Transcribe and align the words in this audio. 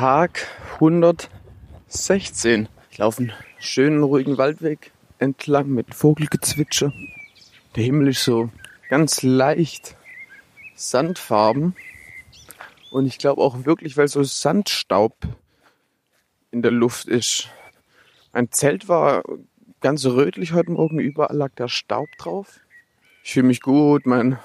Tag 0.00 0.46
116. 0.74 2.68
Ich 2.88 2.98
laufe 2.98 3.20
einen 3.20 3.32
schönen, 3.58 4.04
ruhigen 4.04 4.38
Waldweg 4.38 4.92
entlang 5.18 5.70
mit 5.70 5.92
Vogelgezwitscher. 5.92 6.92
Der 7.74 7.82
Himmel 7.82 8.06
ist 8.06 8.22
so 8.22 8.48
ganz 8.90 9.22
leicht 9.24 9.96
sandfarben. 10.76 11.74
Und 12.92 13.06
ich 13.06 13.18
glaube 13.18 13.42
auch 13.42 13.64
wirklich, 13.64 13.96
weil 13.96 14.06
so 14.06 14.22
Sandstaub 14.22 15.16
in 16.52 16.62
der 16.62 16.70
Luft 16.70 17.08
ist. 17.08 17.48
Mein 18.32 18.52
Zelt 18.52 18.88
war 18.88 19.24
ganz 19.80 20.06
rötlich 20.06 20.52
heute 20.52 20.70
Morgen, 20.70 21.00
überall 21.00 21.36
lag 21.36 21.50
der 21.56 21.66
Staub 21.66 22.06
drauf. 22.18 22.60
Ich 23.24 23.32
fühle 23.32 23.48
mich 23.48 23.62
gut, 23.62 24.06
mein 24.06 24.38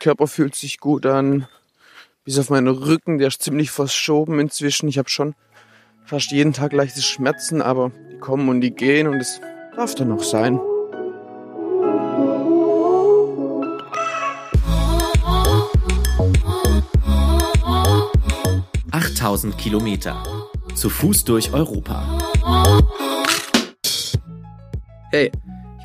Körper 0.00 0.26
fühlt 0.26 0.56
sich 0.56 0.80
gut 0.80 1.06
an. 1.06 1.46
Bis 2.26 2.40
auf 2.40 2.50
meinen 2.50 2.66
Rücken, 2.66 3.18
der 3.18 3.28
ist 3.28 3.40
ziemlich 3.40 3.70
verschoben 3.70 4.40
inzwischen. 4.40 4.88
Ich 4.88 4.98
habe 4.98 5.08
schon 5.08 5.36
fast 6.04 6.32
jeden 6.32 6.52
Tag 6.52 6.72
leichte 6.72 7.00
Schmerzen, 7.00 7.62
aber 7.62 7.92
die 8.10 8.18
kommen 8.18 8.48
und 8.48 8.60
die 8.62 8.72
gehen 8.72 9.06
und 9.06 9.20
es 9.20 9.40
darf 9.76 9.94
dann 9.94 10.08
noch 10.08 10.24
sein. 10.24 10.58
Achttausend 18.90 19.56
Kilometer. 19.56 20.20
Zu 20.74 20.90
Fuß 20.90 21.22
durch 21.22 21.52
Europa. 21.52 22.18
Hey, 25.12 25.30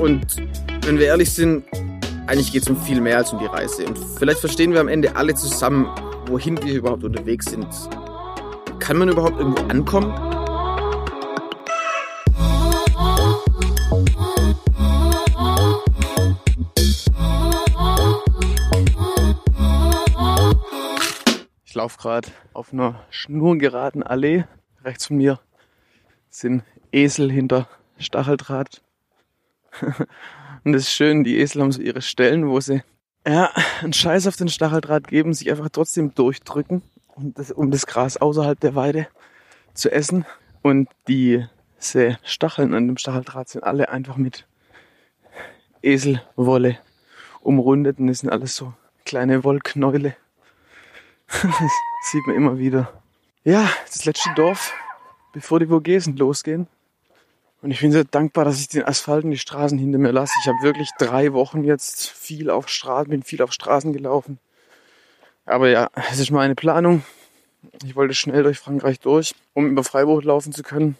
Und 0.00 0.36
wenn 0.86 0.98
wir 0.98 1.06
ehrlich 1.06 1.32
sind, 1.32 1.64
eigentlich 2.26 2.52
geht 2.52 2.62
es 2.62 2.68
um 2.68 2.76
viel 2.76 3.00
mehr 3.00 3.18
als 3.18 3.32
um 3.32 3.38
die 3.38 3.46
Reise. 3.46 3.86
Und 3.86 3.98
vielleicht 4.18 4.40
verstehen 4.40 4.72
wir 4.72 4.80
am 4.80 4.88
Ende 4.88 5.16
alle 5.16 5.34
zusammen, 5.34 5.88
wohin 6.26 6.62
wir 6.62 6.74
überhaupt 6.74 7.04
unterwegs 7.04 7.46
sind. 7.46 7.66
Kann 8.80 8.96
man 8.96 9.08
überhaupt 9.08 9.38
irgendwo 9.38 9.62
ankommen? 9.62 10.12
Ich 21.64 21.74
laufe 21.74 21.98
gerade 21.98 22.28
auf 22.52 22.72
einer 22.72 23.04
schnurgeraden 23.10 24.02
Allee. 24.02 24.44
Rechts 24.84 25.06
von 25.06 25.16
mir 25.16 25.40
sind 26.28 26.62
Esel 26.92 27.30
hinter 27.32 27.68
Stacheldraht 27.98 28.83
und 30.64 30.72
das 30.72 30.82
ist 30.82 30.92
schön, 30.92 31.24
die 31.24 31.38
Esel 31.38 31.62
haben 31.62 31.72
so 31.72 31.82
ihre 31.82 32.02
Stellen, 32.02 32.48
wo 32.48 32.60
sie 32.60 32.82
ja, 33.26 33.50
einen 33.80 33.92
Scheiß 33.92 34.26
auf 34.26 34.36
den 34.36 34.48
Stacheldraht 34.48 35.08
geben, 35.08 35.32
sich 35.32 35.50
einfach 35.50 35.70
trotzdem 35.70 36.14
durchdrücken, 36.14 36.82
und 37.14 37.38
das, 37.38 37.50
um 37.50 37.70
das 37.70 37.86
Gras 37.86 38.16
außerhalb 38.16 38.58
der 38.60 38.74
Weide 38.74 39.06
zu 39.72 39.90
essen. 39.90 40.26
Und 40.62 40.88
diese 41.08 41.48
Stacheln 42.22 42.74
an 42.74 42.86
dem 42.86 42.96
Stacheldraht 42.96 43.48
sind 43.48 43.64
alle 43.64 43.88
einfach 43.88 44.16
mit 44.16 44.46
Eselwolle 45.82 46.78
umrundet 47.40 47.98
und 47.98 48.06
das 48.06 48.20
sind 48.20 48.30
alles 48.30 48.56
so 48.56 48.72
kleine 49.04 49.44
Wollknäule. 49.44 50.16
das 51.28 52.10
sieht 52.10 52.26
man 52.26 52.36
immer 52.36 52.58
wieder. 52.58 52.92
Ja, 53.44 53.68
das 53.86 54.04
letzte 54.06 54.30
Dorf, 54.34 54.72
bevor 55.32 55.60
die 55.60 55.66
Vogesen 55.66 56.16
losgehen. 56.16 56.66
Und 57.64 57.70
ich 57.70 57.80
bin 57.80 57.92
sehr 57.92 58.04
dankbar, 58.04 58.44
dass 58.44 58.60
ich 58.60 58.68
den 58.68 58.84
Asphalt 58.84 59.24
und 59.24 59.30
die 59.30 59.38
Straßen 59.38 59.78
hinter 59.78 59.96
mir 59.96 60.12
lasse. 60.12 60.34
Ich 60.42 60.48
habe 60.48 60.58
wirklich 60.60 60.90
drei 60.98 61.32
Wochen 61.32 61.64
jetzt 61.64 62.10
viel 62.10 62.50
auf 62.50 62.68
Straßen, 62.68 63.08
bin 63.08 63.22
viel 63.22 63.40
auf 63.40 63.54
Straßen 63.54 63.94
gelaufen. 63.94 64.38
Aber 65.46 65.70
ja, 65.70 65.88
es 66.10 66.18
ist 66.18 66.30
meine 66.30 66.54
Planung. 66.54 67.04
Ich 67.82 67.96
wollte 67.96 68.12
schnell 68.12 68.42
durch 68.42 68.58
Frankreich 68.58 69.00
durch, 69.00 69.34
um 69.54 69.66
über 69.66 69.82
Freiburg 69.82 70.24
laufen 70.24 70.52
zu 70.52 70.62
können. 70.62 70.98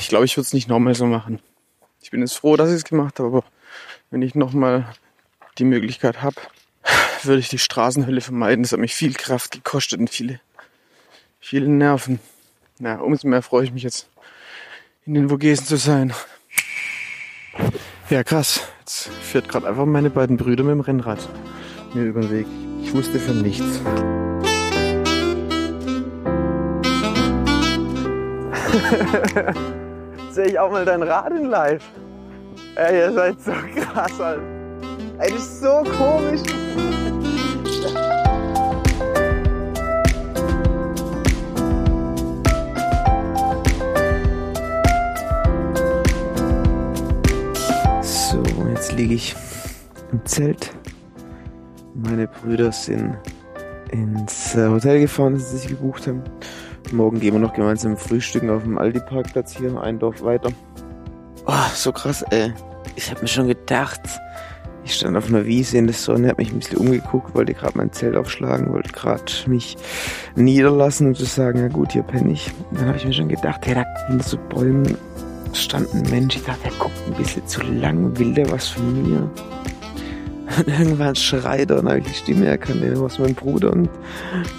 Ich 0.00 0.08
glaube, 0.08 0.24
ich 0.24 0.36
würde 0.36 0.46
es 0.46 0.52
nicht 0.52 0.68
nochmal 0.68 0.96
so 0.96 1.06
machen. 1.06 1.38
Ich 2.02 2.10
bin 2.10 2.18
jetzt 2.18 2.38
froh, 2.38 2.56
dass 2.56 2.70
ich 2.70 2.76
es 2.78 2.84
gemacht 2.84 3.20
habe, 3.20 3.28
aber 3.28 3.44
wenn 4.10 4.22
ich 4.22 4.34
nochmal 4.34 4.92
die 5.58 5.64
Möglichkeit 5.64 6.22
habe, 6.22 6.40
würde 7.22 7.38
ich 7.38 7.50
die 7.50 7.58
Straßenhölle 7.58 8.20
vermeiden. 8.20 8.64
Das 8.64 8.72
hat 8.72 8.80
mich 8.80 8.96
viel 8.96 9.14
Kraft 9.14 9.52
gekostet 9.52 10.00
und 10.00 10.10
viele, 10.10 10.40
viele 11.38 11.68
Nerven 11.68 12.18
na, 12.80 13.00
umso 13.00 13.28
mehr 13.28 13.42
freue 13.42 13.64
ich 13.64 13.72
mich 13.72 13.82
jetzt, 13.82 14.08
in 15.04 15.14
den 15.14 15.28
Vogesen 15.28 15.66
zu 15.66 15.76
sein. 15.76 16.12
Ja, 18.10 18.22
krass. 18.24 18.60
Jetzt 18.80 19.08
fährt 19.08 19.48
gerade 19.48 19.66
einfach 19.66 19.84
meine 19.84 20.10
beiden 20.10 20.36
Brüder 20.36 20.64
mit 20.64 20.72
dem 20.72 20.80
Rennrad 20.80 21.28
mir 21.94 22.04
über 22.04 22.20
den 22.20 22.30
Weg. 22.30 22.46
Ich 22.82 22.94
wusste 22.94 23.18
von 23.18 23.42
nichts. 23.42 23.64
Sehe 30.30 30.46
ich 30.46 30.58
auch 30.58 30.70
mal 30.70 30.84
dein 30.84 31.02
Rad 31.02 31.32
in 31.32 31.46
live. 31.46 31.84
Ey, 32.76 32.98
ihr 32.98 33.12
seid 33.12 33.40
so 33.40 33.52
krass, 33.74 34.20
Alter. 34.20 34.42
Ey, 35.18 35.32
das 35.32 35.42
ist 35.42 35.60
so 35.60 35.82
komisch. 35.98 36.42
Liege 48.98 49.14
ich 49.14 49.36
im 50.10 50.24
Zelt. 50.26 50.72
Meine 51.94 52.26
Brüder 52.26 52.72
sind 52.72 53.16
ins 53.92 54.56
äh, 54.56 54.68
Hotel 54.68 55.00
gefahren, 55.00 55.34
das 55.34 55.50
sie 55.50 55.58
sich 55.58 55.68
gebucht 55.68 56.06
haben. 56.08 56.22
Morgen 56.90 57.20
gehen 57.20 57.34
wir 57.34 57.40
noch 57.40 57.54
gemeinsam 57.54 57.96
frühstücken 57.96 58.50
auf 58.50 58.64
dem 58.64 58.76
Aldi-Parkplatz 58.76 59.56
hier, 59.56 59.80
ein 59.80 59.98
Dorf 59.98 60.22
weiter. 60.22 60.50
Oh, 61.46 61.52
so 61.74 61.92
krass, 61.92 62.22
ey. 62.30 62.52
Ich 62.96 63.10
habe 63.10 63.20
mir 63.20 63.28
schon 63.28 63.46
gedacht, 63.46 64.00
ich 64.84 64.94
stand 64.94 65.16
auf 65.16 65.28
einer 65.28 65.46
Wiese 65.46 65.78
in 65.78 65.86
der 65.86 65.94
Sonne, 65.94 66.30
habe 66.30 66.42
mich 66.42 66.52
ein 66.52 66.58
bisschen 66.58 66.78
umgeguckt, 66.78 67.34
wollte 67.34 67.54
gerade 67.54 67.78
mein 67.78 67.92
Zelt 67.92 68.16
aufschlagen, 68.16 68.72
wollte 68.72 68.90
gerade 68.92 69.32
mich 69.46 69.76
niederlassen, 70.34 71.08
um 71.08 71.14
zu 71.14 71.24
sagen, 71.24 71.60
ja 71.60 71.68
gut, 71.68 71.92
hier 71.92 72.02
penne 72.02 72.32
ich. 72.32 72.50
dann 72.72 72.86
habe 72.86 72.96
ich 72.96 73.04
mir 73.04 73.12
schon 73.12 73.28
gedacht, 73.28 73.64
hey, 73.64 73.74
da 73.74 73.84
hinter 74.08 74.24
so 74.24 74.38
Bäumen 74.48 74.96
stand 75.54 75.92
ein 75.94 76.02
Mensch, 76.10 76.36
ich 76.36 76.44
dachte, 76.44 76.64
der 76.64 76.72
guckt 76.78 76.96
ein 77.06 77.14
bisschen 77.14 77.46
zu 77.46 77.62
lang, 77.62 78.18
will 78.18 78.34
der 78.34 78.50
was 78.50 78.68
von 78.68 79.02
mir? 79.02 79.30
Und 80.58 80.68
irgendwann 80.68 81.14
schreit 81.14 81.70
er 81.70 81.78
und 81.78 81.88
habe 81.88 81.98
ich 81.98 82.06
die 82.06 82.14
Stimme 82.14 82.46
erkannt, 82.46 82.82
der 82.82 82.98
war 83.00 83.10
mein 83.18 83.34
Bruder 83.34 83.72
und 83.72 83.88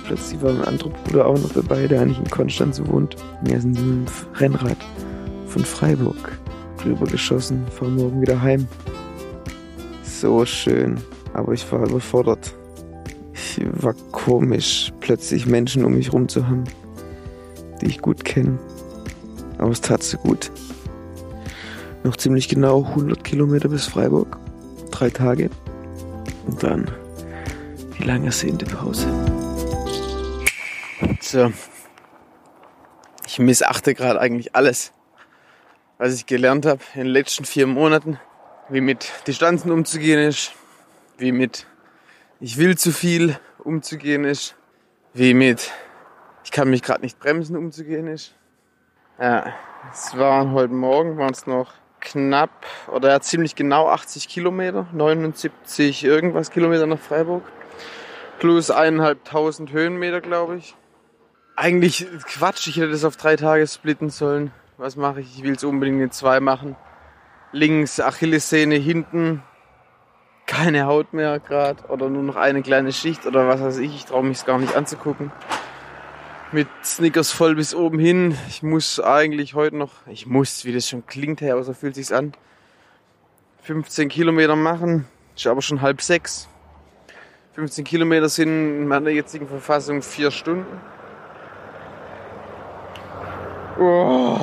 plötzlich 0.06 0.42
war 0.42 0.52
ein 0.52 0.64
anderer 0.64 0.90
Bruder 0.90 1.26
auch 1.26 1.40
noch 1.40 1.52
dabei, 1.54 1.88
der 1.88 2.02
eigentlich 2.02 2.20
in 2.20 2.30
Konstanz 2.30 2.82
wohnt. 2.86 3.16
Wir 3.42 3.60
sind 3.60 3.72
mit 3.72 3.80
dem 3.80 4.06
Rennrad 4.36 4.78
von 5.48 5.66
Freiburg 5.66 6.38
drüber 6.78 7.06
geschossen, 7.06 7.66
fahren 7.72 7.96
morgen 7.96 8.22
wieder 8.22 8.42
heim. 8.42 8.68
So 10.04 10.46
schön, 10.46 10.98
aber 11.34 11.54
ich 11.54 11.70
war 11.72 11.88
überfordert. 11.88 12.54
Ich 13.34 13.62
war 13.82 13.94
komisch, 14.12 14.94
plötzlich 15.00 15.46
Menschen 15.46 15.84
um 15.84 15.96
mich 15.96 16.14
rum 16.14 16.30
zu 16.30 16.48
haben, 16.48 16.64
die 17.82 17.88
ich 17.88 18.00
gut 18.00 18.24
kenne. 18.24 18.60
Aber 19.58 19.72
es 19.72 19.82
tat 19.82 20.04
so 20.04 20.18
gut. 20.18 20.52
Noch 22.04 22.16
ziemlich 22.16 22.48
genau 22.48 22.86
100 22.86 23.24
Kilometer 23.24 23.68
bis 23.68 23.88
Freiburg. 23.88 24.38
Drei 24.92 25.10
Tage. 25.10 25.50
Und 26.48 26.64
dann 26.64 26.90
die 27.98 28.04
lange 28.04 28.28
ersehnte 28.28 28.66
Pause. 28.66 29.08
So. 31.20 31.52
Ich 33.28 33.38
missachte 33.40 33.94
gerade 33.94 34.20
eigentlich 34.20 34.56
alles, 34.56 34.94
was 35.98 36.16
ich 36.16 36.26
gelernt 36.26 36.66
habe 36.66 36.82
in 36.96 37.02
den 37.02 37.10
letzten 37.10 37.46
vier 37.46 37.68
Monaten. 37.68 38.20
Wie 38.70 38.82
mit 38.82 39.12
Distanzen 39.28 39.72
umzugehen 39.72 40.20
ist. 40.20 40.54
Wie 41.18 41.32
mit 41.32 41.68
ich 42.40 42.58
will 42.58 42.78
zu 42.78 42.92
viel 42.92 43.38
umzugehen 43.58 44.24
ist. 44.24 44.56
Wie 45.14 45.34
mit 45.34 45.72
ich 46.46 46.52
kann 46.52 46.70
mich 46.70 46.82
gerade 46.82 47.02
nicht 47.02 47.20
bremsen 47.20 47.58
umzugehen 47.58 48.08
ist. 48.08 48.34
Ja, 49.20 49.54
es 49.92 50.18
waren 50.18 50.54
heute 50.54 50.74
Morgen 50.74 51.18
waren 51.18 51.34
es 51.34 51.46
noch 51.46 51.74
knapp 52.00 52.66
oder 52.88 53.10
ja, 53.10 53.20
ziemlich 53.22 53.56
genau 53.56 53.88
80 53.90 54.28
Kilometer, 54.28 54.88
79 54.94 56.04
irgendwas 56.04 56.52
Kilometer 56.52 56.86
nach 56.88 57.00
Freiburg. 57.00 57.44
Plus 58.40 58.72
eineinhalbtausend 58.72 59.72
Höhenmeter, 59.72 60.22
glaube 60.22 60.58
ich. 60.58 60.76
Eigentlich 61.56 62.08
Quatsch, 62.26 62.68
ich 62.68 62.78
hätte 62.78 62.92
das 62.92 63.04
auf 63.04 63.18
drei 63.18 63.36
Tage 63.36 63.68
splitten 63.68 64.10
sollen. 64.10 64.52
Was 64.78 64.96
mache 64.96 65.20
ich? 65.20 65.38
Ich 65.38 65.44
will 65.44 65.54
es 65.54 65.64
unbedingt 65.64 66.02
in 66.02 66.12
zwei 66.12 66.40
machen. 66.40 66.78
Links 67.52 68.00
Achillessehne, 68.00 68.76
hinten 68.76 69.44
keine 70.46 70.86
Haut 70.86 71.14
mehr 71.14 71.40
gerade 71.40 71.84
oder 71.90 72.10
nur 72.10 72.24
noch 72.24 72.36
eine 72.36 72.64
kleine 72.64 72.92
Schicht 72.92 73.26
oder 73.26 73.48
was 73.48 73.62
weiß 73.62 73.78
ich. 73.80 73.94
Ich 73.94 74.06
traue 74.06 74.24
mich 74.24 74.40
es 74.40 74.46
gar 74.46 74.58
nicht 74.58 74.76
anzugucken. 74.76 75.32
Mit 76.52 76.68
Snickers 76.84 77.32
voll 77.32 77.54
bis 77.54 77.76
oben 77.76 78.00
hin. 78.00 78.36
Ich 78.48 78.64
muss 78.64 79.00
eigentlich 79.00 79.54
heute 79.54 79.78
noch, 79.78 80.08
ich 80.08 80.26
muss, 80.26 80.66
wie 80.66 80.74
das 80.74 80.90
schon 80.90 81.06
klingt, 81.06 81.42
her, 81.42 81.54
aber 81.54 81.64
so 81.64 81.74
fühlt 81.74 81.94
sich's 81.94 82.12
an. 82.12 82.34
15 83.62 84.10
Kilometer 84.10 84.56
machen. 84.56 85.06
Ist 85.36 85.46
aber 85.46 85.62
schon 85.62 85.82
halb 85.82 86.02
sechs. 86.02 86.50
15 87.54 87.86
Kilometer 87.86 88.30
sind 88.30 88.48
in 88.48 88.88
meiner 88.88 89.12
jetzigen 89.12 89.48
Verfassung 89.48 90.02
vier 90.02 90.32
Stunden. 90.32 90.66
Oh, 93.80 94.40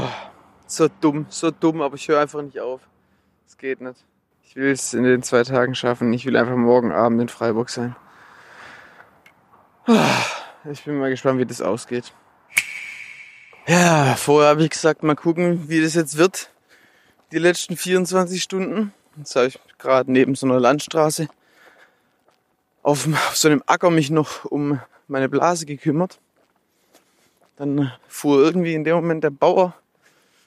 so 0.67 0.89
dumm, 1.01 1.27
so 1.29 1.51
dumm, 1.51 1.83
aber 1.83 1.97
ich 1.97 2.07
höre 2.07 2.21
einfach 2.21 2.41
nicht 2.41 2.61
auf. 2.61 2.83
Es 3.49 3.59
geht 3.59 3.81
nicht. 3.81 4.05
Ich 4.45 4.55
will 4.55 4.71
es 4.71 4.95
in 4.95 5.03
den 5.03 5.25
zwei 5.25 5.43
Tagen 5.43 5.75
schaffen. 5.75 6.13
Ich 6.13 6.25
will 6.25 6.37
einfach 6.37 6.57
morgen 6.57 6.93
Abend 6.93 7.21
in 7.21 7.29
Freiburg 7.29 7.69
sein. 7.69 7.97
Ich 10.71 10.83
bin 10.83 10.99
mal 10.99 11.11
gespannt, 11.11 11.39
wie 11.39 11.47
das 11.47 11.61
ausgeht. 11.61 12.13
Ja, 13.69 14.17
vorher 14.17 14.51
habe 14.51 14.65
ich 14.65 14.71
gesagt, 14.71 15.05
mal 15.05 15.15
gucken, 15.15 15.69
wie 15.69 15.81
das 15.81 15.95
jetzt 15.95 16.17
wird. 16.17 16.51
Die 17.31 17.39
letzten 17.39 17.77
24 17.77 18.43
Stunden. 18.43 18.93
Jetzt 19.17 19.37
habe 19.37 19.47
ich 19.47 19.61
gerade 19.79 20.11
neben 20.11 20.35
so 20.35 20.47
einer 20.47 20.59
Landstraße 20.59 21.29
auf, 22.83 23.07
auf 23.07 23.37
so 23.37 23.49
einem 23.49 23.63
Acker 23.67 23.91
mich 23.91 24.11
noch 24.11 24.45
um 24.45 24.81
meine 25.07 25.29
Blase 25.29 25.67
gekümmert. 25.67 26.19
Dann 27.57 27.93
fuhr 28.09 28.41
irgendwie 28.41 28.75
in 28.75 28.83
dem 28.83 28.97
Moment 28.97 29.23
der 29.23 29.31
Bauer 29.31 29.75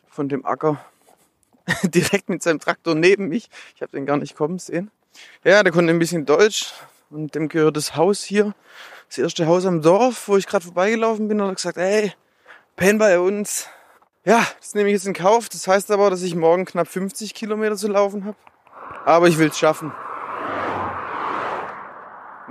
von 0.09 0.27
dem 0.27 0.45
Acker 0.45 0.83
direkt 1.83 2.27
mit 2.27 2.43
seinem 2.43 2.59
Traktor 2.59 2.93
neben 2.93 3.29
mich. 3.29 3.49
Ich 3.75 3.81
habe 3.81 3.91
den 3.93 4.05
gar 4.05 4.17
nicht 4.17 4.35
kommen 4.35 4.59
sehen. 4.59 4.91
Ja, 5.45 5.63
der 5.63 5.71
konnte 5.71 5.93
ein 5.93 5.99
bisschen 5.99 6.25
Deutsch 6.25 6.73
und 7.09 7.35
dem 7.35 7.47
gehört 7.47 7.77
das 7.77 7.95
Haus 7.95 8.23
hier, 8.23 8.53
das 9.09 9.17
erste 9.17 9.47
Haus 9.47 9.65
am 9.65 9.81
Dorf, 9.81 10.27
wo 10.27 10.37
ich 10.37 10.45
gerade 10.45 10.63
vorbeigelaufen 10.63 11.27
bin 11.27 11.41
und 11.41 11.55
gesagt, 11.55 11.77
hey, 11.77 12.13
penn 12.75 12.99
bei 12.99 13.19
uns. 13.19 13.67
Ja, 14.23 14.45
das 14.59 14.75
nehme 14.75 14.89
ich 14.89 14.93
jetzt 14.93 15.07
in 15.07 15.13
Kauf. 15.13 15.49
Das 15.49 15.67
heißt 15.67 15.89
aber, 15.91 16.11
dass 16.11 16.21
ich 16.21 16.35
morgen 16.35 16.65
knapp 16.65 16.87
50 16.87 17.33
Kilometer 17.33 17.75
zu 17.75 17.87
laufen 17.87 18.25
habe. 18.25 18.37
Aber 19.05 19.27
ich 19.27 19.37
will 19.39 19.47
es 19.47 19.57
schaffen. 19.57 19.91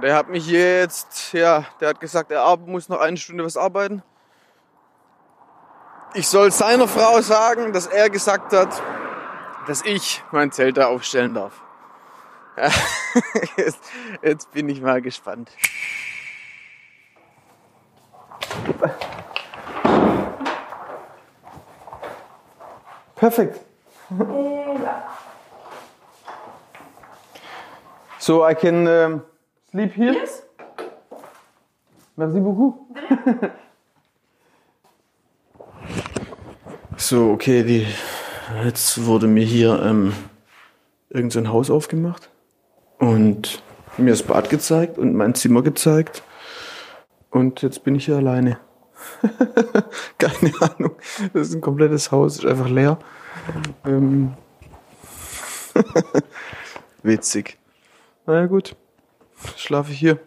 Der 0.02 0.16
hat 0.16 0.28
mich 0.28 0.48
jetzt, 0.48 1.32
ja, 1.32 1.64
der 1.80 1.90
hat 1.90 2.00
gesagt, 2.00 2.30
er 2.30 2.56
muss 2.56 2.88
noch 2.88 3.00
eine 3.00 3.16
Stunde 3.16 3.44
was 3.44 3.56
arbeiten. 3.56 4.02
Ich 6.14 6.26
soll 6.26 6.50
seiner 6.50 6.88
Frau 6.88 7.20
sagen, 7.20 7.72
dass 7.72 7.86
er 7.86 8.10
gesagt 8.10 8.52
hat, 8.52 8.82
dass 9.66 9.82
ich 9.84 10.22
mein 10.32 10.50
Zelt 10.50 10.76
da 10.76 10.86
aufstellen 10.86 11.34
darf. 11.34 11.60
Ja, 12.56 12.70
jetzt, 13.56 13.80
jetzt 14.22 14.50
bin 14.52 14.68
ich 14.68 14.80
mal 14.80 15.02
gespannt. 15.02 15.50
Perfect. 23.18 23.58
So 28.18 28.44
I 28.44 28.54
can 28.54 28.86
um, 28.86 29.22
sleep 29.70 29.92
here. 29.92 30.12
Yes. 30.12 30.42
Merci 32.16 32.40
beaucoup. 32.40 32.74
so, 36.96 37.32
okay, 37.32 37.62
die 37.62 37.86
Jetzt 38.64 39.04
wurde 39.04 39.26
mir 39.26 39.44
hier 39.44 39.82
ähm, 39.82 40.14
irgend 41.10 41.32
so 41.32 41.38
ein 41.38 41.52
Haus 41.52 41.70
aufgemacht 41.70 42.30
und 42.98 43.62
mir 43.98 44.10
das 44.10 44.22
Bad 44.22 44.48
gezeigt 44.48 44.96
und 44.96 45.14
mein 45.14 45.34
Zimmer 45.34 45.62
gezeigt. 45.62 46.22
Und 47.30 47.60
jetzt 47.60 47.84
bin 47.84 47.94
ich 47.94 48.06
hier 48.06 48.16
alleine. 48.16 48.58
Keine 50.18 50.52
Ahnung. 50.60 50.96
Das 51.32 51.48
ist 51.48 51.54
ein 51.54 51.60
komplettes 51.60 52.10
Haus, 52.12 52.38
ist 52.38 52.46
einfach 52.46 52.68
leer. 52.68 52.98
Ähm 53.84 54.34
Witzig. 57.02 57.58
Na 58.26 58.40
ja, 58.40 58.46
gut. 58.46 58.76
Schlafe 59.56 59.92
ich 59.92 59.98
hier. 59.98 60.18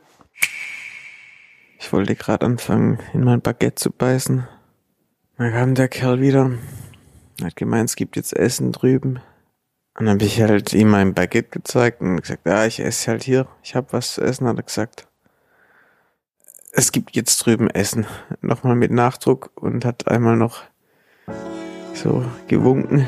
Ich 1.80 1.92
wollte 1.92 2.16
gerade 2.16 2.46
anfangen, 2.46 3.00
in 3.14 3.24
mein 3.24 3.42
Baguette 3.42 3.76
zu 3.76 3.92
beißen. 3.92 4.48
Da 5.38 5.50
kam 5.50 5.76
der 5.76 5.88
Kerl 5.88 6.22
wieder 6.22 6.52
er 7.42 7.48
hat 7.48 7.56
gemeint, 7.56 7.90
es 7.90 7.96
gibt 7.96 8.16
jetzt 8.16 8.36
Essen 8.36 8.72
drüben. 8.72 9.20
Und 9.98 10.06
dann 10.06 10.10
habe 10.10 10.24
ich 10.24 10.42
halt 10.42 10.74
ihm 10.74 10.90
mein 10.90 11.14
Baguette 11.14 11.50
gezeigt 11.50 12.02
und 12.02 12.22
gesagt, 12.22 12.46
ja, 12.46 12.66
ich 12.66 12.80
esse 12.80 13.12
halt 13.12 13.24
hier. 13.24 13.48
Ich 13.64 13.76
habe 13.76 13.92
was 13.92 14.14
zu 14.14 14.22
essen, 14.22 14.48
hat 14.48 14.58
er 14.58 14.64
gesagt. 14.64 15.08
Es 16.74 16.94
gibt 16.94 17.16
jetzt 17.18 17.46
drüben 17.46 17.70
Essen. 17.70 18.06
Nochmal 18.42 18.76
mit 18.76 18.92
Nachdruck 18.92 19.52
und 19.56 19.84
hat 19.84 20.08
einmal 20.08 20.38
noch 20.38 20.62
so 21.94 22.24
gewunken. 22.48 23.06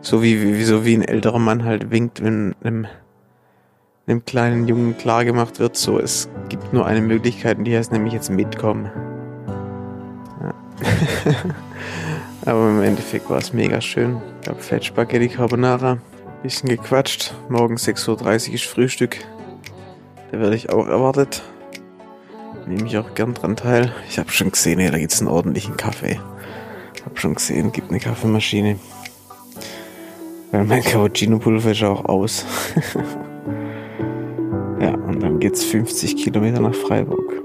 So 0.00 0.22
wie, 0.22 0.42
wie, 0.42 0.64
so 0.64 0.86
wie 0.86 0.96
ein 0.96 1.02
älterer 1.02 1.38
Mann 1.38 1.64
halt 1.64 1.90
winkt, 1.90 2.24
wenn 2.24 2.54
einem, 2.62 2.86
einem 4.06 4.24
kleinen 4.24 4.66
Jungen 4.68 4.96
klargemacht 4.96 5.58
wird, 5.58 5.76
so 5.76 5.98
es 5.98 6.30
gibt 6.48 6.72
nur 6.72 6.86
eine 6.86 7.02
Möglichkeit 7.02 7.58
und 7.58 7.64
die 7.64 7.76
heißt 7.76 7.92
nämlich 7.92 8.14
jetzt 8.14 8.30
mitkommen. 8.30 8.90
Ja. 10.40 10.54
Aber 12.50 12.70
im 12.70 12.82
Endeffekt 12.82 13.28
war 13.28 13.36
es 13.36 13.52
mega 13.52 13.82
schön. 13.82 14.22
Gab 14.46 14.62
Fett 14.62 14.86
Spaghetti 14.86 15.28
Carbonara. 15.28 15.98
Bisschen 16.42 16.70
gequatscht. 16.70 17.34
Morgen 17.50 17.74
6.30 17.74 18.48
Uhr 18.48 18.54
ist 18.54 18.64
Frühstück. 18.64 19.18
Da 20.32 20.38
werde 20.38 20.56
ich 20.56 20.70
auch 20.70 20.86
erwartet. 20.86 21.42
Nehme 22.70 22.86
ich 22.86 22.96
auch 22.96 23.14
gern 23.16 23.34
dran 23.34 23.56
teil. 23.56 23.92
Ich 24.08 24.20
habe 24.20 24.30
schon 24.30 24.52
gesehen, 24.52 24.78
da 24.78 24.96
gibt 24.96 25.12
es 25.12 25.18
einen 25.18 25.26
ordentlichen 25.26 25.76
Kaffee. 25.76 26.20
Hab 27.04 27.18
schon 27.18 27.34
gesehen, 27.34 27.72
gibt 27.72 27.90
eine 27.90 27.98
Kaffeemaschine. 27.98 28.78
Weil 30.52 30.64
mein 30.64 30.84
Cappuccino-Pulver 30.84 31.72
ist 31.72 31.82
auch 31.82 32.04
aus. 32.04 32.46
ja, 34.80 34.94
und 34.94 35.20
dann 35.20 35.40
geht's 35.40 35.64
50 35.64 36.16
Kilometer 36.16 36.60
nach 36.60 36.76
Freiburg. 36.76 37.39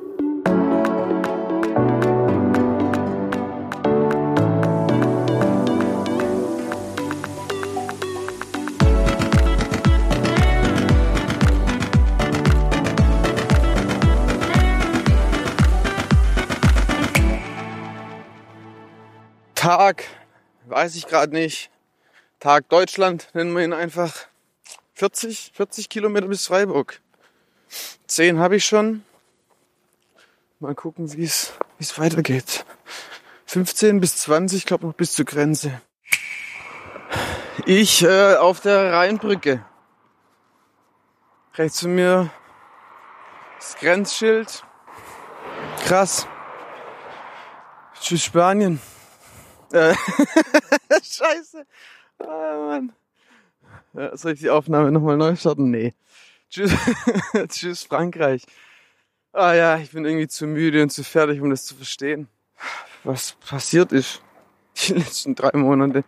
Tag, 19.78 20.06
weiß 20.68 20.96
ich 20.96 21.06
gerade 21.06 21.34
nicht. 21.34 21.70
Tag 22.40 22.70
Deutschland 22.70 23.28
nennen 23.34 23.54
wir 23.54 23.62
ihn 23.62 23.74
einfach. 23.74 24.14
40, 24.94 25.52
40 25.54 25.90
Kilometer 25.90 26.28
bis 26.28 26.48
Freiburg. 26.48 27.02
10 28.08 28.40
habe 28.40 28.56
ich 28.56 28.64
schon. 28.64 29.04
Mal 30.62 30.76
gucken, 30.76 31.12
wie 31.12 31.26
es 31.26 31.52
weitergeht. 31.98 32.66
15 33.48 34.00
bis 34.00 34.16
20, 34.16 34.60
ich 34.60 34.66
glaube 34.66 34.88
noch 34.88 34.94
bis 34.94 35.12
zur 35.12 35.26
Grenze. 35.26 35.82
Ich 37.66 38.02
äh, 38.02 38.36
auf 38.36 38.62
der 38.62 38.94
Rheinbrücke. 38.94 39.66
Rechts 41.56 41.82
von 41.82 41.96
mir 41.96 42.32
das 43.58 43.76
Grenzschild. 43.76 44.64
Krass. 45.86 46.26
Tschüss 48.00 48.24
Spanien. 48.24 48.80
Äh, 49.76 49.94
Scheiße. 51.04 51.66
Ah. 52.20 52.80
Ja, 53.94 54.16
soll 54.16 54.32
ich 54.32 54.40
die 54.40 54.50
Aufnahme 54.50 54.90
nochmal 54.90 55.18
neu 55.18 55.36
starten? 55.36 55.70
Nee. 55.70 55.94
Tschüss, 56.50 56.72
Tschüss 57.50 57.84
Frankreich. 57.84 58.46
Ah 59.34 59.54
ja, 59.54 59.78
ich 59.78 59.92
bin 59.92 60.06
irgendwie 60.06 60.30
zu 60.30 60.48
müde 60.48 60.82
und 60.82 60.92
zu 60.92 61.04
fertig, 61.04 61.42
um 61.42 61.50
das 61.50 61.66
zu 61.66 61.76
verstehen. 61.76 62.30
Was 63.04 63.34
passiert 63.34 63.92
ist 63.92 64.22
die 64.88 64.94
letzten 64.94 65.36
drei 65.36 65.52
Monate, 65.58 66.06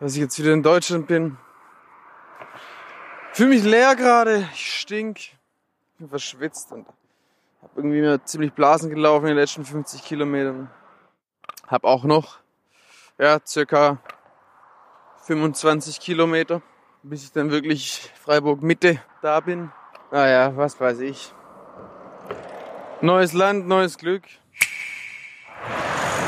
dass 0.00 0.14
ich 0.14 0.20
jetzt 0.20 0.38
wieder 0.40 0.52
in 0.52 0.64
Deutschland 0.64 1.06
bin. 1.06 1.36
Fühle 3.34 3.50
mich 3.50 3.62
leer 3.62 3.94
gerade, 3.94 4.48
ich 4.52 4.80
stink, 4.80 5.20
bin 5.98 6.08
verschwitzt 6.08 6.72
und 6.72 6.88
habe 7.62 7.72
irgendwie 7.76 8.00
mir 8.00 8.24
ziemlich 8.24 8.52
Blasen 8.52 8.90
gelaufen 8.90 9.26
in 9.26 9.30
den 9.30 9.38
letzten 9.38 9.64
50 9.64 10.02
Kilometern. 10.02 10.68
Hab 11.68 11.84
auch 11.84 12.02
noch 12.02 12.40
ja, 13.20 13.38
circa 13.46 13.98
25 15.26 16.00
Kilometer, 16.00 16.62
bis 17.02 17.24
ich 17.24 17.32
dann 17.32 17.50
wirklich 17.50 18.10
Freiburg 18.24 18.62
Mitte 18.62 19.00
da 19.20 19.40
bin. 19.40 19.70
Naja, 20.10 20.56
was 20.56 20.80
weiß 20.80 21.00
ich. 21.00 21.32
Neues 23.02 23.32
Land, 23.34 23.68
neues 23.68 23.98
Glück. 23.98 24.24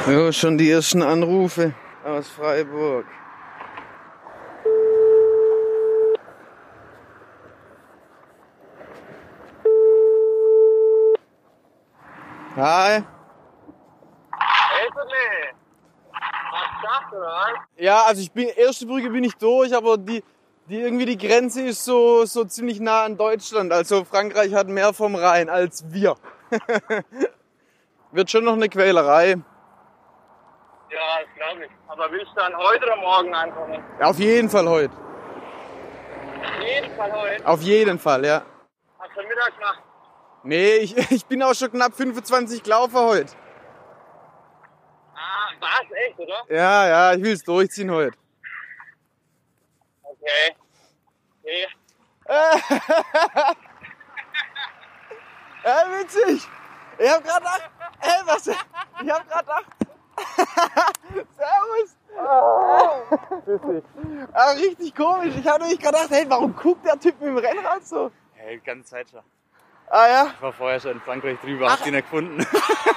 Ja, 0.07 0.33
schon 0.33 0.59
die 0.59 0.71
ersten 0.71 1.03
Anrufe 1.03 1.75
aus 2.05 2.29
Freiburg. 2.29 3.07
Hi. 12.57 13.03
Ja, 17.77 18.05
also 18.05 18.21
ich 18.23 18.33
bin, 18.33 18.49
erste 18.49 18.87
Brücke 18.87 19.11
bin 19.11 19.25
ich 19.25 19.35
durch, 19.35 19.75
aber 19.75 19.97
die, 19.97 20.23
die 20.67 20.81
irgendwie 20.81 21.07
die 21.07 21.19
Grenze 21.19 21.63
ist 21.63 21.85
so, 21.85 22.25
so 22.25 22.45
ziemlich 22.45 22.81
nah 22.81 23.05
an 23.05 23.17
Deutschland. 23.17 23.73
Also 23.73 24.05
Frankreich 24.05 24.55
hat 24.55 24.69
mehr 24.69 24.93
vom 24.93 25.15
Rhein 25.15 25.49
als 25.49 25.85
wir. 25.93 26.17
Wird 28.13 28.31
schon 28.31 28.45
noch 28.45 28.55
eine 28.55 28.69
Quälerei. 28.69 29.31
Ja, 29.31 30.99
das 31.21 31.35
glaube 31.35 31.65
ich. 31.65 31.71
Aber 31.89 32.11
willst 32.11 32.33
du 32.33 32.37
dann 32.37 32.57
heute 32.57 32.85
oder 32.85 32.97
morgen 32.97 33.35
ankommen? 33.35 33.83
Auf 34.01 34.19
jeden 34.19 34.51
Fall 34.51 34.69
heute. 34.69 34.95
Auf 36.43 36.63
jeden 36.63 36.97
Fall 36.97 37.13
heute. 37.13 37.47
Auf 37.47 37.63
jeden 37.63 37.99
Fall, 37.99 38.25
ja. 38.27 38.43
Hast 38.99 39.17
du 39.17 39.23
Mittag 39.23 39.59
gemacht? 39.59 39.83
Nee, 40.43 40.77
ich, 40.77 40.97
ich 41.11 41.25
bin 41.27 41.43
auch 41.43 41.55
schon 41.55 41.71
knapp 41.71 41.95
25 41.95 42.63
gelaufen 42.63 42.97
heute. 42.97 43.33
Was? 45.63 45.87
Echt, 46.09 46.19
oder? 46.19 46.43
Ja, 46.49 46.89
ja, 46.89 47.15
ich 47.15 47.23
will 47.23 47.33
es 47.33 47.45
durchziehen 47.45 47.91
heute. 47.91 48.19
Okay. 50.03 50.57
Okay. 51.43 51.67
Ja, 55.65 55.85
witzig. 55.97 56.49
Ich 56.99 57.09
hab 57.09 57.23
grad 57.23 57.39
gedacht, 57.39 57.71
ey, 58.01 58.27
was? 58.27 58.47
Ich 58.49 58.57
hab 59.11 59.29
grad 59.29 59.47
gedacht. 59.47 59.67
Servus. 61.37 61.97
Witzig. 63.47 63.85
Ah, 64.33 64.51
richtig 64.51 64.95
komisch. 64.95 65.35
Ich 65.39 65.47
hab 65.47 65.61
nämlich 65.61 65.79
gedacht, 65.79 66.09
hey, 66.11 66.25
warum 66.29 66.57
guckt 66.57 66.85
der 66.85 66.99
Typ 66.99 67.21
mit 67.21 67.29
dem 67.29 67.39
Rennrad 67.39 67.87
so? 67.87 68.11
Hey, 68.35 68.59
ganz 68.59 68.89
Zeit 68.89 69.09
schon. 69.09 69.23
Ah 69.95 70.09
ja? 70.09 70.27
Ich 70.35 70.41
war 70.41 70.55
vorher 70.55 70.81
schon 70.81 70.93
in 70.93 71.01
Frankreich 71.03 71.37
drüber, 71.45 71.71
hab 71.71 71.87
ihn 71.87 71.93
nicht 71.93 72.05
gefunden. 72.11 72.47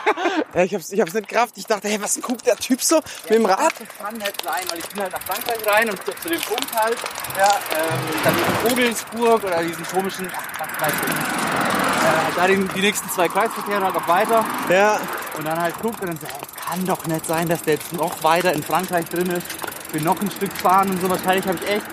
ja 0.54 0.64
ich, 0.64 0.74
hab's, 0.74 0.94
ich 0.94 1.02
hab's 1.02 1.14
nicht 1.14 1.28
gerafft. 1.28 1.58
Ich 1.58 1.66
dachte, 1.66 1.90
hey, 1.90 2.02
was 2.02 2.18
guckt 2.22 2.48
der 2.48 2.56
Typ 2.56 2.82
so 2.82 3.02
mit 3.24 3.32
dem 3.32 3.46
Rad? 3.46 3.74
Das 3.78 3.88
kann 4.00 4.16
nicht 4.16 4.42
sein, 4.42 4.64
weil 4.70 4.80
ich 4.80 4.88
bin 4.88 5.02
halt 5.02 5.12
nach 5.12 5.22
Frankreich 5.24 5.58
rein 5.68 5.90
und 5.90 6.00
zu, 6.06 6.30
dem 6.30 6.40
Punkt 6.40 6.74
halt, 6.74 6.98
ja, 7.38 7.50
ähm, 7.78 8.00
dann 8.24 8.36
Vogelsburg 8.70 9.44
oder 9.44 9.62
diesen 9.62 9.86
komischen, 9.86 10.32
ach, 10.34 10.82
weiß 10.82 10.94
ich, 11.06 11.12
äh, 11.12 12.36
da 12.38 12.48
den, 12.48 12.70
die 12.70 12.80
nächsten 12.80 13.10
zwei 13.10 13.28
Kreisverkehre 13.28 13.84
halt 13.84 13.94
noch 13.94 14.08
weiter 14.08 14.46
Ja. 14.70 14.98
und 15.38 15.44
dann 15.46 15.60
halt 15.60 15.78
guckt 15.82 16.00
und 16.00 16.08
dann 16.08 16.18
so, 16.18 16.28
hey, 16.28 16.40
kann 16.66 16.86
doch 16.86 17.06
nicht 17.08 17.26
sein, 17.26 17.50
dass 17.50 17.62
der 17.64 17.74
jetzt 17.74 17.92
noch 17.92 18.24
weiter 18.24 18.54
in 18.54 18.64
Frankreich 18.64 19.04
drin 19.10 19.30
ist, 19.32 19.48
will 19.92 20.02
noch 20.02 20.22
ein 20.22 20.32
Stück 20.32 20.54
fahren 20.54 20.92
und 20.92 21.02
so, 21.02 21.10
wahrscheinlich 21.10 21.46
habe 21.46 21.58
ich 21.62 21.70
echt 21.70 21.86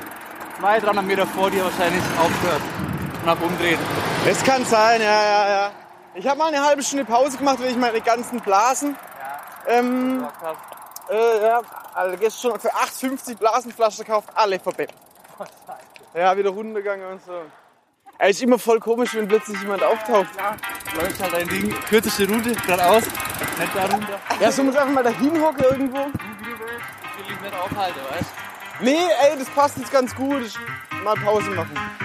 zwei, 0.61 0.79
300 0.79 1.05
Meter 1.05 1.27
vor 1.27 1.51
dir 1.51 1.65
wahrscheinlich 1.65 2.05
aufgehört 2.21 2.63
und 3.25 3.29
hab 3.29 3.43
umdreht. 3.43 3.81
Es 4.25 4.45
kann 4.45 4.65
sein, 4.65 5.01
ja, 5.01 5.23
ja, 5.25 5.49
ja. 5.49 5.71
Ich 6.15 6.27
habe 6.29 6.39
mal 6.39 6.49
eine 6.49 6.65
halbe 6.65 6.83
Stunde 6.83 7.05
Pause 7.05 7.39
gemacht, 7.39 7.59
weil 7.61 7.71
ich 7.71 7.77
meine 7.77 8.01
ganzen 8.01 8.41
Blasen. 8.41 8.97
Ähm, 9.67 10.27
äh, 11.11 11.47
ja, 11.47 11.61
also 11.95 12.17
gestern 12.17 12.53
schon 12.53 12.61
für 12.61 12.73
8,50 12.73 13.37
Blasenflaschen 13.37 14.05
gekauft, 14.05 14.29
alle 14.35 14.61
verbettet. 14.61 14.97
Ja, 16.15 16.37
wieder 16.37 16.51
runtergegangen 16.51 17.07
und 17.11 17.25
so. 17.25 17.33
Ey, 18.19 18.31
ist 18.31 18.43
immer 18.43 18.59
voll 18.59 18.79
komisch, 18.79 19.15
wenn 19.15 19.27
plötzlich 19.27 19.61
jemand 19.61 19.83
auftaucht. 19.83 20.29
Läuft 20.95 21.21
halt 21.21 21.33
dein 21.33 21.49
Ding, 21.49 21.75
kürzeste 21.89 22.29
Route, 22.29 22.53
geradeaus, 22.53 23.05
nicht 23.05 23.75
da 23.75 23.87
runter. 23.87 24.21
Ja, 24.39 24.53
so 24.53 24.63
muss 24.63 24.77
einfach 24.77 24.93
mal 24.93 25.03
da 25.03 25.11
hinhocken 25.11 25.65
irgendwo. 25.65 25.99
Ich 25.99 27.19
will 27.19 27.25
dich 27.29 27.41
nicht 27.41 27.55
aufhalten, 27.55 28.01
weißt 28.11 28.31
Nee, 28.81 28.99
ey, 29.23 29.39
das 29.39 29.49
passt 29.51 29.79
jetzt 29.79 29.91
ganz 29.91 30.15
gut. 30.15 30.43
Ich 30.43 30.59
mal 31.03 31.15
Pause 31.15 31.51
machen. 31.51 32.02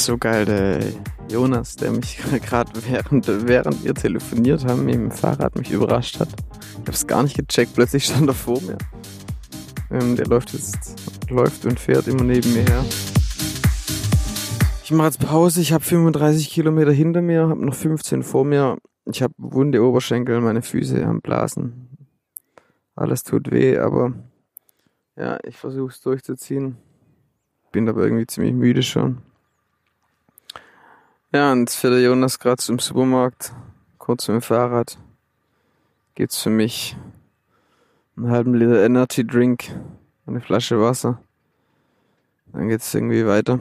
Ist 0.00 0.06
so 0.06 0.16
geil, 0.16 0.46
der 0.46 0.80
Jonas, 1.30 1.76
der 1.76 1.90
mich 1.90 2.18
gerade 2.42 2.70
während, 2.88 3.26
während 3.46 3.84
wir 3.84 3.94
telefoniert 3.94 4.64
haben, 4.64 4.86
mit 4.86 4.94
dem 4.94 5.10
Fahrrad 5.10 5.56
mich 5.56 5.70
überrascht 5.70 6.18
hat. 6.20 6.28
Ich 6.80 6.88
hab's 6.88 7.06
gar 7.06 7.22
nicht 7.22 7.36
gecheckt, 7.36 7.74
plötzlich 7.74 8.06
stand 8.06 8.26
er 8.26 8.34
vor 8.34 8.62
mir. 8.62 8.78
Ähm, 9.90 10.16
der 10.16 10.26
läuft 10.26 10.54
jetzt, 10.54 10.94
läuft 11.28 11.66
und 11.66 11.78
fährt 11.78 12.08
immer 12.08 12.24
neben 12.24 12.50
mir 12.54 12.62
her. 12.62 12.82
Ich 14.82 14.90
mache 14.90 15.08
jetzt 15.08 15.20
Pause, 15.20 15.60
ich 15.60 15.74
habe 15.74 15.84
35 15.84 16.48
Kilometer 16.48 16.92
hinter 16.92 17.20
mir, 17.20 17.48
habe 17.48 17.62
noch 17.62 17.74
15 17.74 18.22
vor 18.22 18.46
mir. 18.46 18.78
Ich 19.04 19.22
habe 19.22 19.34
wunde 19.36 19.82
Oberschenkel, 19.82 20.40
meine 20.40 20.62
Füße 20.62 21.04
am 21.04 21.20
Blasen. 21.20 21.90
Alles 22.94 23.22
tut 23.22 23.50
weh, 23.50 23.76
aber 23.76 24.14
ja, 25.16 25.38
ich 25.44 25.58
versuche 25.58 25.90
es 25.90 26.00
durchzuziehen. 26.00 26.78
Bin 27.70 27.86
aber 27.86 28.02
irgendwie 28.02 28.26
ziemlich 28.26 28.54
müde 28.54 28.82
schon. 28.82 29.18
Ja, 31.32 31.52
und 31.52 31.70
für 31.70 31.90
der 31.90 32.00
Jonas 32.00 32.40
gerade 32.40 32.56
zum 32.56 32.80
Supermarkt, 32.80 33.52
kurz 33.98 34.26
mit 34.26 34.34
dem 34.34 34.42
Fahrrad, 34.42 34.98
geht's 36.16 36.42
für 36.42 36.50
mich 36.50 36.96
einen 38.16 38.32
halben 38.32 38.52
Liter 38.54 38.84
Energy 38.84 39.24
Drink, 39.24 39.70
eine 40.26 40.40
Flasche 40.40 40.80
Wasser. 40.80 41.22
Dann 42.46 42.68
geht's 42.68 42.92
irgendwie 42.92 43.24
weiter. 43.28 43.60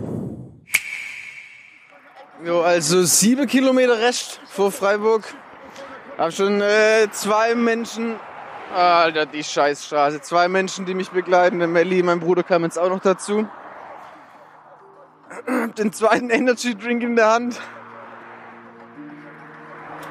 Jo, 2.43 2.61
also 2.61 3.03
sieben 3.03 3.45
Kilometer 3.45 3.99
Rest 3.99 4.41
vor 4.47 4.71
Freiburg. 4.71 5.31
Hab 6.17 6.33
schon 6.33 6.61
äh, 6.61 7.07
zwei 7.11 7.53
Menschen, 7.53 8.15
Alter, 8.73 9.27
die 9.27 9.43
Scheißstraße, 9.43 10.21
zwei 10.21 10.47
Menschen, 10.47 10.87
die 10.87 10.95
mich 10.95 11.11
begleiten. 11.11 11.59
Der 11.59 11.67
Melli, 11.67 12.01
mein 12.01 12.19
Bruder 12.19 12.41
kam 12.41 12.63
jetzt 12.63 12.79
auch 12.79 12.89
noch 12.89 13.01
dazu. 13.01 13.47
Den 15.77 15.93
zweiten 15.93 16.29
Energy 16.29 16.75
Drink 16.75 17.03
in 17.03 17.15
der 17.15 17.31
Hand. 17.31 17.59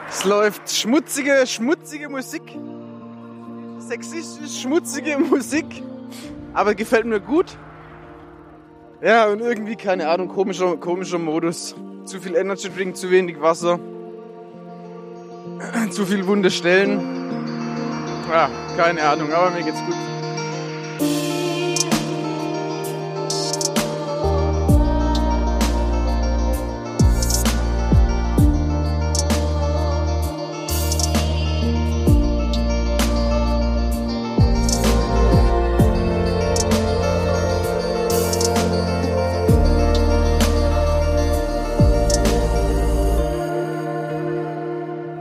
Es 0.08 0.24
läuft 0.24 0.70
schmutzige, 0.70 1.46
schmutzige 1.46 2.08
Musik. 2.08 2.42
Sexistisch 3.78 4.62
schmutzige 4.62 5.18
Musik. 5.18 5.82
Aber 6.54 6.74
gefällt 6.74 7.06
mir 7.06 7.20
gut. 7.20 7.56
Ja, 9.02 9.28
und 9.28 9.40
irgendwie, 9.40 9.76
keine 9.76 10.08
Ahnung, 10.08 10.28
komischer, 10.28 10.76
komischer 10.76 11.18
Modus. 11.18 11.74
Zu 12.04 12.20
viel 12.20 12.34
Energy 12.34 12.68
Drink, 12.70 12.96
zu 12.96 13.10
wenig 13.10 13.40
Wasser. 13.40 13.78
Zu 15.90 16.06
viel 16.06 16.26
wunde 16.26 16.50
Stellen. 16.50 17.00
Ja, 18.30 18.48
keine 18.76 19.02
Ahnung, 19.02 19.32
aber 19.32 19.50
mir 19.50 19.62
geht's 19.62 19.80
gut. 19.84 19.94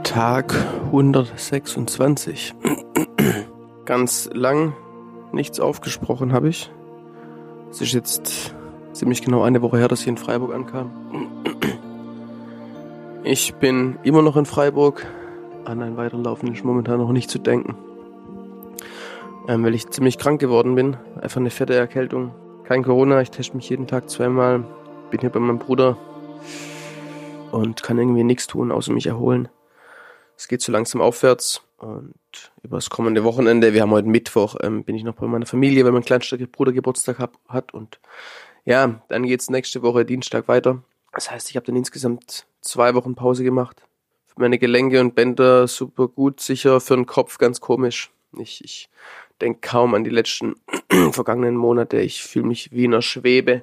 Tag 0.08 0.54
126. 0.86 2.54
Ganz 3.84 4.30
lang 4.32 4.72
nichts 5.32 5.60
aufgesprochen 5.60 6.32
habe 6.32 6.48
ich. 6.48 6.70
Es 7.70 7.82
ist 7.82 7.92
jetzt 7.92 8.54
ziemlich 8.94 9.20
genau 9.20 9.42
eine 9.42 9.60
Woche 9.60 9.76
her, 9.76 9.86
dass 9.86 10.00
ich 10.00 10.08
in 10.08 10.16
Freiburg 10.16 10.54
ankam. 10.54 10.90
Ich 13.22 13.54
bin 13.56 13.98
immer 14.02 14.22
noch 14.22 14.38
in 14.38 14.46
Freiburg. 14.46 15.06
An 15.66 15.82
ein 15.82 15.98
Weiterlaufen 15.98 16.54
ist 16.54 16.64
momentan 16.64 17.00
noch 17.00 17.12
nicht 17.12 17.28
zu 17.28 17.38
denken. 17.38 17.76
Ähm, 19.46 19.62
weil 19.62 19.74
ich 19.74 19.90
ziemlich 19.90 20.16
krank 20.16 20.40
geworden 20.40 20.74
bin. 20.74 20.96
Einfach 21.20 21.42
eine 21.42 21.50
fette 21.50 21.74
Erkältung. 21.74 22.30
Kein 22.64 22.82
Corona, 22.82 23.20
ich 23.20 23.30
teste 23.30 23.54
mich 23.54 23.68
jeden 23.68 23.86
Tag 23.86 24.08
zweimal. 24.08 24.64
Bin 25.10 25.20
hier 25.20 25.28
bei 25.30 25.38
meinem 25.38 25.58
Bruder 25.58 25.98
und 27.52 27.82
kann 27.82 27.98
irgendwie 27.98 28.24
nichts 28.24 28.46
tun, 28.46 28.72
außer 28.72 28.90
mich 28.90 29.06
erholen. 29.06 29.48
Es 30.38 30.46
geht 30.46 30.62
so 30.62 30.70
langsam 30.70 31.00
aufwärts 31.00 31.62
und 31.78 32.14
über 32.62 32.76
das 32.76 32.90
kommende 32.90 33.24
Wochenende, 33.24 33.74
wir 33.74 33.82
haben 33.82 33.90
heute 33.90 34.06
Mittwoch, 34.06 34.54
ähm, 34.62 34.84
bin 34.84 34.94
ich 34.94 35.02
noch 35.02 35.16
bei 35.16 35.26
meiner 35.26 35.46
Familie, 35.46 35.84
weil 35.84 35.90
mein 35.90 36.04
kleinster 36.04 36.38
Bruder 36.38 36.70
Geburtstag 36.70 37.18
hab, 37.18 37.36
hat 37.48 37.74
und 37.74 37.98
ja, 38.64 39.02
dann 39.08 39.24
geht's 39.24 39.50
nächste 39.50 39.82
Woche 39.82 40.04
Dienstag 40.04 40.46
weiter 40.46 40.84
Das 41.12 41.28
heißt, 41.28 41.50
ich 41.50 41.56
habe 41.56 41.66
dann 41.66 41.74
insgesamt 41.74 42.46
zwei 42.60 42.94
Wochen 42.94 43.16
Pause 43.16 43.42
gemacht. 43.42 43.82
Für 44.26 44.40
meine 44.40 44.58
Gelenke 44.58 45.00
und 45.00 45.16
Bänder 45.16 45.66
super 45.66 46.06
gut, 46.06 46.38
sicher 46.38 46.80
für 46.80 46.94
den 46.94 47.06
Kopf 47.06 47.38
ganz 47.38 47.60
komisch. 47.60 48.12
Ich, 48.38 48.62
ich 48.62 48.90
denke 49.40 49.58
kaum 49.60 49.94
an 49.94 50.04
die 50.04 50.10
letzten 50.10 50.54
vergangenen 51.10 51.56
Monate. 51.56 52.00
Ich 52.00 52.22
fühle 52.22 52.46
mich 52.46 52.70
wie 52.70 52.84
in 52.84 52.92
einer 52.92 53.02
Schwebe. 53.02 53.62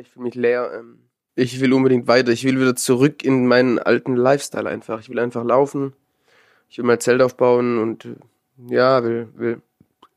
Ich 0.00 0.10
fühle 0.10 0.26
mich 0.26 0.36
leer. 0.36 0.70
Ähm, 0.78 1.00
ich 1.34 1.58
will 1.60 1.72
unbedingt 1.72 2.06
weiter. 2.06 2.30
Ich 2.30 2.44
will 2.44 2.60
wieder 2.60 2.76
zurück 2.76 3.24
in 3.24 3.48
meinen 3.48 3.80
alten 3.80 4.14
Lifestyle 4.14 4.68
einfach. 4.68 5.00
Ich 5.00 5.08
will 5.08 5.18
einfach 5.18 5.42
laufen. 5.42 5.94
Ich 6.68 6.78
will 6.78 6.84
mein 6.84 7.00
Zelt 7.00 7.22
aufbauen 7.22 7.78
und 7.78 8.08
ja, 8.68 9.02
will, 9.02 9.28
will 9.34 9.62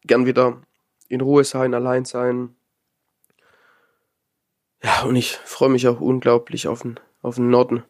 gern 0.04 0.26
wieder 0.26 0.62
in 1.10 1.22
Ruhe 1.22 1.44
sein, 1.44 1.74
allein 1.74 2.06
sein. 2.06 2.56
Ja, 4.84 5.04
und 5.04 5.16
ich 5.16 5.36
freue 5.38 5.70
mich 5.70 5.88
auch 5.88 6.00
unglaublich 6.00 6.68
auf 6.68 6.82
den, 6.82 7.00
auf 7.22 7.36
den 7.36 7.50
Norden. 7.50 7.84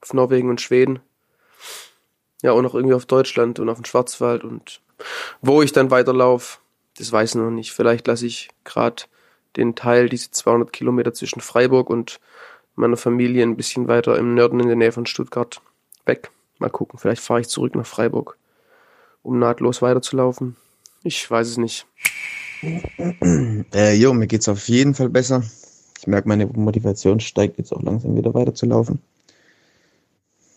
Auf 0.00 0.14
Norwegen 0.14 0.48
und 0.48 0.60
Schweden. 0.60 1.00
Ja, 2.42 2.52
und 2.52 2.64
auch 2.66 2.74
irgendwie 2.74 2.94
auf 2.94 3.06
Deutschland 3.06 3.58
und 3.58 3.68
auf 3.68 3.78
den 3.78 3.84
Schwarzwald 3.84 4.44
und 4.44 4.80
wo 5.40 5.62
ich 5.62 5.72
dann 5.72 5.90
weiterlaufe, 5.90 6.58
das 6.96 7.10
weiß 7.10 7.30
ich 7.30 7.34
noch 7.36 7.50
nicht. 7.50 7.72
Vielleicht 7.72 8.06
lasse 8.06 8.26
ich 8.26 8.48
gerade 8.64 9.04
den 9.56 9.74
Teil, 9.74 10.08
diese 10.08 10.30
200 10.30 10.72
Kilometer 10.72 11.12
zwischen 11.12 11.40
Freiburg 11.40 11.90
und 11.90 12.20
meiner 12.74 12.96
Familie 12.96 13.42
ein 13.42 13.56
bisschen 13.56 13.88
weiter 13.88 14.16
im 14.18 14.34
Norden 14.34 14.60
in 14.60 14.68
der 14.68 14.76
Nähe 14.76 14.92
von 14.92 15.06
Stuttgart 15.06 15.60
weg. 16.04 16.30
Mal 16.58 16.70
gucken, 16.70 16.98
vielleicht 16.98 17.22
fahre 17.22 17.40
ich 17.40 17.48
zurück 17.48 17.74
nach 17.74 17.86
Freiburg, 17.86 18.36
um 19.22 19.38
nahtlos 19.38 19.82
weiterzulaufen. 19.82 20.56
Ich 21.02 21.30
weiß 21.30 21.48
es 21.48 21.56
nicht. 21.56 21.86
Äh, 23.72 23.94
jo, 23.94 24.12
mir 24.12 24.26
geht's 24.26 24.48
auf 24.48 24.68
jeden 24.68 24.94
Fall 24.94 25.08
besser. 25.08 25.44
Ich 26.00 26.06
merke, 26.06 26.28
meine 26.28 26.46
Motivation 26.46 27.20
steigt 27.20 27.58
jetzt 27.58 27.72
auch 27.72 27.82
langsam 27.82 28.16
wieder 28.16 28.34
weiterzulaufen. 28.34 29.00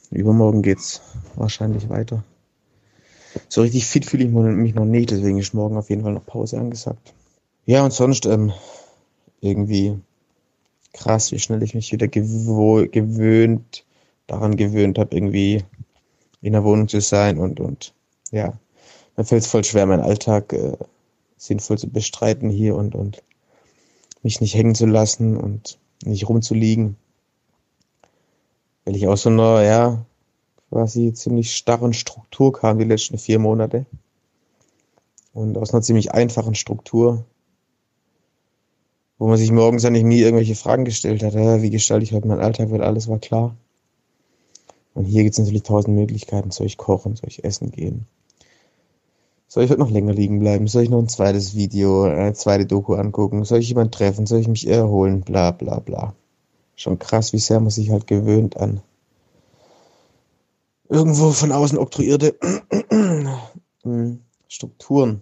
Übermorgen 0.10 0.62
geht's 0.62 1.02
wahrscheinlich 1.36 1.90
weiter. 1.90 2.24
So 3.48 3.62
richtig 3.62 3.86
fit 3.86 4.06
fühle 4.06 4.26
ich 4.26 4.30
mich 4.30 4.76
noch 4.76 4.86
nicht, 4.86 5.12
deswegen 5.12 5.38
ist 5.38 5.54
morgen 5.54 5.78
auf 5.78 5.90
jeden 5.90 6.04
Fall 6.04 6.14
noch 6.14 6.26
Pause 6.26 6.60
angesagt. 6.60 7.14
Ja, 7.66 7.86
und 7.86 7.94
sonst 7.94 8.26
ähm, 8.26 8.52
irgendwie 9.40 10.00
krass, 10.94 11.32
wie 11.32 11.40
schnell 11.40 11.64
ich 11.64 11.76
mich 11.76 11.92
wieder 11.92 12.08
gewöhnt, 12.08 13.86
daran 14.28 14.58
gewöhnt 14.58 14.98
habe, 14.98 15.16
irgendwie 15.16 15.64
in 16.42 16.54
der 16.54 16.64
Wohnung 16.64 16.88
zu 16.88 17.02
sein 17.02 17.38
und, 17.38 17.60
und 17.60 17.94
ja, 18.32 18.54
mir 19.16 19.26
fällt 19.26 19.44
es 19.44 19.50
voll 19.50 19.64
schwer, 19.64 19.86
meinen 19.86 20.04
Alltag 20.04 20.54
äh, 20.54 20.78
sinnvoll 21.38 21.78
zu 21.78 21.90
bestreiten 21.90 22.50
hier 22.50 22.76
und, 22.76 22.96
und 22.96 23.24
mich 24.24 24.42
nicht 24.42 24.56
hängen 24.56 24.76
zu 24.76 24.86
lassen 24.86 25.38
und 25.38 25.80
nicht 26.04 26.28
rumzuliegen. 26.28 26.98
Weil 28.86 28.96
ich 28.96 29.08
aus 29.08 29.24
so 29.24 29.30
einer, 29.30 29.64
ja, 29.64 30.06
quasi 30.70 31.14
ziemlich 31.14 31.56
starren 31.56 31.94
Struktur 31.94 32.54
kam 32.54 32.80
die 32.80 32.86
letzten 32.86 33.18
vier 33.18 33.40
Monate. 33.40 33.86
Und 35.34 35.58
aus 35.58 35.74
einer 35.74 35.82
ziemlich 35.82 36.12
einfachen 36.12 36.56
Struktur, 36.56 37.26
wo 39.18 39.28
man 39.28 39.38
sich 39.38 39.52
morgens 39.52 39.86
eigentlich 39.86 40.04
nie 40.04 40.20
irgendwelche 40.20 40.56
Fragen 40.56 40.84
gestellt 40.84 41.24
hat. 41.24 41.36
Wie 41.36 41.70
gestalte 41.70 42.04
ich 42.04 42.12
heute 42.12 42.28
meinen 42.28 42.42
Alltag, 42.42 42.72
weil 42.72 42.82
alles 42.82 43.08
war 43.08 43.20
klar. 43.20 43.56
Und 44.94 45.06
hier 45.06 45.24
gibt 45.24 45.34
es 45.34 45.40
natürlich 45.40 45.64
tausend 45.64 45.96
Möglichkeiten. 45.96 46.52
Soll 46.52 46.68
ich 46.68 46.78
kochen? 46.78 47.16
Soll 47.16 47.30
ich 47.30 47.44
essen 47.44 47.72
gehen? 47.72 48.06
Soll 49.48 49.64
ich 49.64 49.70
heute 49.70 49.80
noch 49.80 49.90
länger 49.90 50.14
liegen 50.14 50.40
bleiben? 50.40 50.68
Soll 50.68 50.84
ich 50.84 50.90
noch 50.90 51.00
ein 51.00 51.10
zweites 51.10 51.56
Video, 51.56 52.04
eine 52.04 52.34
zweite 52.34 52.66
Doku 52.66 52.94
angucken? 52.94 53.44
Soll 53.44 53.60
ich 53.60 53.70
jemanden 53.70 53.92
treffen? 53.92 54.26
Soll 54.26 54.40
ich 54.40 54.48
mich 54.48 54.68
erholen? 54.68 55.22
Bla 55.22 55.52
bla 55.52 55.80
bla. 55.80 56.14
Schon 56.76 57.00
krass, 57.00 57.34
wie 57.34 57.40
sehr 57.40 57.60
man 57.60 57.70
sich 57.70 57.90
halt 57.90 58.08
gewöhnt 58.08 58.58
an 58.58 58.82
irgendwo 60.92 61.32
von 61.32 61.52
außen 61.52 61.78
oktroyierte 61.78 62.36
hm, 63.84 64.20
Strukturen. 64.48 65.22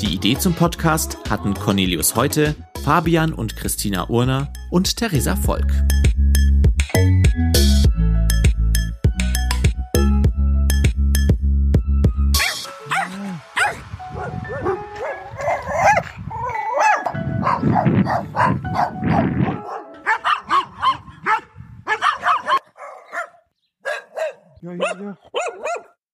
Die 0.00 0.14
Idee 0.14 0.36
zum 0.36 0.52
Podcast 0.52 1.16
hatten 1.30 1.54
Cornelius 1.54 2.14
Heute, 2.16 2.54
Fabian 2.84 3.32
und 3.32 3.56
Christina 3.56 4.10
Urner 4.10 4.52
und 4.70 4.94
Theresa 4.96 5.34
Volk. 5.36 5.72